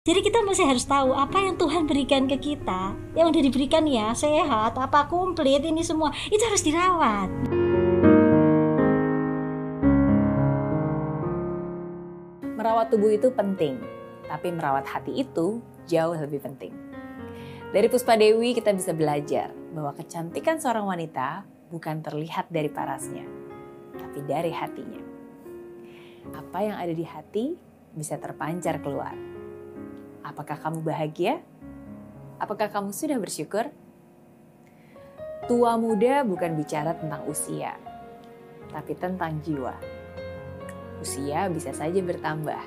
Jadi 0.00 0.24
kita 0.24 0.40
masih 0.40 0.64
harus 0.64 0.88
tahu 0.88 1.12
apa 1.12 1.44
yang 1.44 1.60
Tuhan 1.60 1.84
berikan 1.84 2.24
ke 2.24 2.40
kita, 2.40 2.96
yang 3.12 3.28
udah 3.28 3.42
diberikan 3.44 3.84
ya, 3.84 4.16
sehat, 4.16 4.72
apa 4.80 5.04
komplit 5.12 5.60
ini 5.60 5.84
semua, 5.84 6.08
itu 6.32 6.40
harus 6.40 6.64
dirawat. 6.64 7.28
Merawat 12.56 12.88
tubuh 12.88 13.12
itu 13.12 13.28
penting, 13.28 13.76
tapi 14.24 14.48
merawat 14.48 14.88
hati 14.88 15.20
itu 15.20 15.60
jauh 15.84 16.16
lebih 16.16 16.40
penting. 16.48 16.72
Dari 17.68 17.92
Puspa 17.92 18.16
Dewi 18.16 18.56
kita 18.56 18.72
bisa 18.72 18.96
belajar 18.96 19.52
bahwa 19.76 19.92
kecantikan 19.92 20.56
seorang 20.56 20.88
wanita 20.88 21.44
bukan 21.68 22.00
terlihat 22.00 22.48
dari 22.48 22.72
parasnya, 22.72 23.28
tapi 24.00 24.24
dari 24.24 24.48
hatinya. 24.48 25.04
Apa 26.32 26.64
yang 26.64 26.80
ada 26.80 26.96
di 26.96 27.04
hati 27.04 27.52
bisa 27.92 28.16
terpancar 28.16 28.80
keluar 28.80 29.39
Apakah 30.30 30.62
kamu 30.62 30.86
bahagia? 30.86 31.42
Apakah 32.38 32.70
kamu 32.70 32.94
sudah 32.94 33.18
bersyukur? 33.18 33.66
Tua 35.50 35.74
muda 35.74 36.22
bukan 36.22 36.54
bicara 36.54 36.94
tentang 36.94 37.26
usia, 37.26 37.74
tapi 38.70 38.94
tentang 38.94 39.42
jiwa. 39.42 39.74
Usia 41.02 41.50
bisa 41.50 41.74
saja 41.74 41.98
bertambah, 41.98 42.62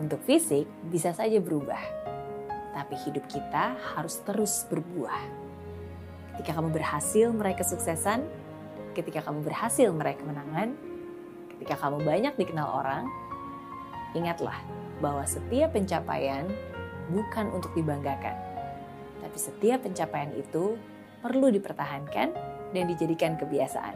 untuk 0.00 0.24
fisik 0.24 0.64
bisa 0.88 1.12
saja 1.12 1.36
berubah, 1.44 1.82
tapi 2.72 2.96
hidup 3.04 3.28
kita 3.28 3.76
harus 3.92 4.24
terus 4.24 4.64
berbuah. 4.72 5.20
Ketika 6.40 6.56
kamu 6.56 6.72
berhasil 6.72 7.28
meraih 7.36 7.60
kesuksesan, 7.60 8.24
ketika 8.96 9.20
kamu 9.28 9.44
berhasil 9.44 9.92
meraih 9.92 10.16
kemenangan, 10.16 10.72
ketika 11.52 11.76
kamu 11.84 12.00
banyak 12.00 12.32
dikenal 12.40 12.80
orang, 12.80 13.04
ingatlah 14.16 14.56
bahwa 15.04 15.28
setiap 15.28 15.76
pencapaian 15.76 16.48
bukan 17.10 17.50
untuk 17.52 17.72
dibanggakan. 17.74 18.36
Tapi 19.18 19.38
setiap 19.38 19.84
pencapaian 19.84 20.32
itu 20.36 20.78
perlu 21.20 21.50
dipertahankan 21.50 22.28
dan 22.72 22.84
dijadikan 22.86 23.34
kebiasaan. 23.34 23.94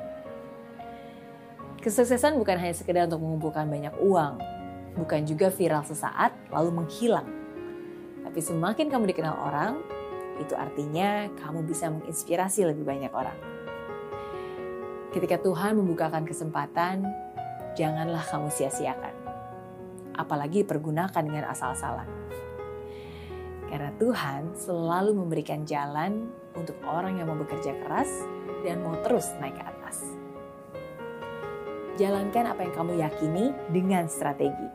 Kesuksesan 1.83 2.38
bukan 2.38 2.62
hanya 2.62 2.74
sekedar 2.78 3.10
untuk 3.10 3.27
mengumpulkan 3.27 3.66
banyak 3.66 3.94
uang, 3.98 4.38
bukan 4.94 5.27
juga 5.27 5.50
viral 5.50 5.83
sesaat 5.83 6.30
lalu 6.55 6.83
menghilang. 6.83 7.27
Tapi 8.22 8.38
semakin 8.38 8.86
kamu 8.86 9.10
dikenal 9.10 9.34
orang, 9.34 9.83
itu 10.38 10.55
artinya 10.55 11.27
kamu 11.42 11.66
bisa 11.66 11.90
menginspirasi 11.90 12.70
lebih 12.70 12.86
banyak 12.86 13.10
orang. 13.10 13.34
Ketika 15.12 15.42
Tuhan 15.42 15.77
membukakan 15.77 16.24
kesempatan, 16.24 17.05
janganlah 17.77 18.24
kamu 18.30 18.48
sia-siakan. 18.48 19.12
Apalagi 20.16 20.64
pergunakan 20.64 21.20
dengan 21.20 21.50
asal-asalan. 21.52 22.08
Karena 23.72 23.88
Tuhan 23.96 24.52
selalu 24.52 25.16
memberikan 25.16 25.64
jalan 25.64 26.28
untuk 26.52 26.76
orang 26.84 27.16
yang 27.16 27.32
mau 27.32 27.40
bekerja 27.40 27.72
keras 27.80 28.12
dan 28.60 28.84
mau 28.84 29.00
terus 29.00 29.32
naik 29.40 29.56
ke 29.56 29.64
atas. 29.64 29.96
Jalankan 31.96 32.52
apa 32.52 32.68
yang 32.68 32.74
kamu 32.76 32.92
yakini 33.00 33.44
dengan 33.72 34.12
strategi. 34.12 34.68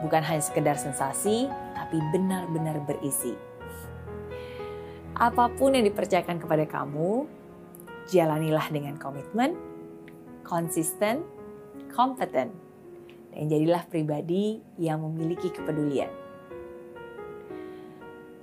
Bukan 0.00 0.24
hanya 0.24 0.40
sekedar 0.40 0.80
sensasi, 0.80 1.52
tapi 1.76 2.00
benar-benar 2.16 2.80
berisi. 2.88 3.36
Apa 5.20 5.52
pun 5.52 5.76
yang 5.76 5.84
dipercayakan 5.84 6.40
kepada 6.40 6.64
kamu, 6.64 7.28
jalanilah 8.08 8.72
dengan 8.72 8.96
komitmen, 8.96 9.52
konsisten, 10.48 11.28
kompeten, 11.92 12.56
dan 13.36 13.44
jadilah 13.52 13.84
pribadi 13.84 14.64
yang 14.80 15.04
memiliki 15.04 15.52
kepedulian. 15.52 16.24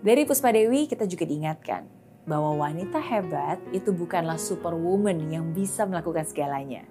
Dari 0.02 0.26
Puspa 0.26 0.50
Dewi 0.50 0.90
kita 0.90 1.06
juga 1.06 1.30
diingatkan 1.30 1.86
bahwa 2.26 2.58
wanita 2.58 2.98
hebat 2.98 3.62
itu 3.70 3.94
bukanlah 3.94 4.34
superwoman 4.34 5.30
yang 5.30 5.54
bisa 5.54 5.86
melakukan 5.86 6.26
segalanya. 6.26 6.90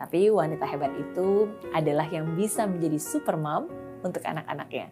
Tapi 0.00 0.32
wanita 0.32 0.64
hebat 0.64 0.96
itu 0.96 1.52
adalah 1.76 2.08
yang 2.08 2.32
bisa 2.32 2.64
menjadi 2.64 2.96
super 2.96 3.36
mom 3.36 3.68
untuk 4.00 4.24
anak-anaknya. 4.24 4.88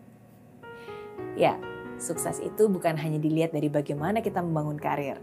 Ya, 1.32 1.56
sukses 1.96 2.44
itu 2.44 2.68
bukan 2.68 3.00
hanya 3.00 3.16
dilihat 3.16 3.56
dari 3.56 3.72
bagaimana 3.72 4.20
kita 4.20 4.44
membangun 4.44 4.76
karir, 4.76 5.16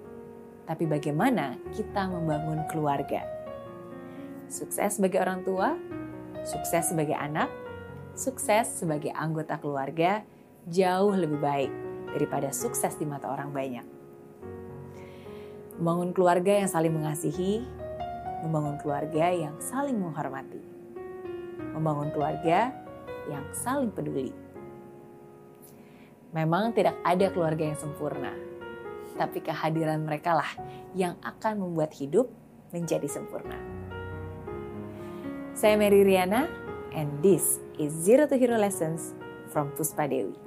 tapi 0.66 0.90
bagaimana 0.90 1.54
kita 1.70 2.10
membangun 2.10 2.66
keluarga. 2.74 3.30
Sukses 4.50 4.98
sebagai 4.98 5.22
orang 5.22 5.46
tua, 5.46 5.78
sukses 6.42 6.90
sebagai 6.90 7.14
anak, 7.14 7.54
sukses 8.18 8.74
sebagai 8.74 9.14
anggota 9.14 9.62
keluarga 9.62 10.26
jauh 10.66 11.14
lebih 11.14 11.38
baik 11.38 11.87
daripada 12.12 12.52
sukses 12.56 12.96
di 12.96 13.06
mata 13.08 13.28
orang 13.28 13.52
banyak. 13.52 13.86
Membangun 15.78 16.12
keluarga 16.16 16.58
yang 16.58 16.70
saling 16.70 16.94
mengasihi, 16.94 17.62
membangun 18.42 18.78
keluarga 18.82 19.30
yang 19.34 19.56
saling 19.62 19.98
menghormati, 19.98 20.62
membangun 21.74 22.10
keluarga 22.14 22.74
yang 23.30 23.46
saling 23.54 23.94
peduli. 23.94 24.34
Memang 26.34 26.74
tidak 26.74 26.98
ada 27.02 27.30
keluarga 27.32 27.72
yang 27.72 27.80
sempurna, 27.80 28.34
tapi 29.18 29.42
kehadiran 29.42 30.04
mereka 30.06 30.38
lah 30.38 30.52
yang 30.94 31.18
akan 31.22 31.62
membuat 31.66 31.94
hidup 31.98 32.30
menjadi 32.70 33.08
sempurna. 33.10 33.58
Saya 35.58 35.74
Mary 35.74 36.06
Riana, 36.06 36.46
and 36.94 37.10
this 37.26 37.58
is 37.82 37.90
Zero 37.90 38.30
to 38.30 38.38
Hero 38.38 38.62
Lessons 38.62 39.18
from 39.50 39.74
Puspa 39.74 40.06
Dewi. 40.06 40.47